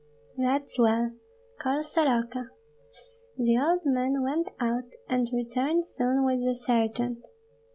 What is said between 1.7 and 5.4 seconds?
Soroka!" The old man went out, and